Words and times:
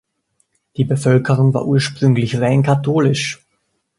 Die 0.77 0.83
Bevölkerung 0.83 1.53
war 1.53 1.67
ursprünglich 1.67 2.39
rein 2.41 2.63
katholisch. 2.63 3.45